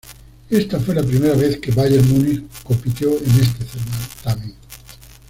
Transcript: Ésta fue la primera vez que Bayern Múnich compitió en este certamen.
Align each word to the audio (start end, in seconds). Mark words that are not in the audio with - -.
Ésta 0.49 0.79
fue 0.79 0.95
la 0.95 1.03
primera 1.03 1.35
vez 1.35 1.59
que 1.59 1.69
Bayern 1.69 2.09
Múnich 2.09 2.41
compitió 2.63 3.15
en 3.19 3.39
este 3.39 3.65
certamen. 3.65 4.55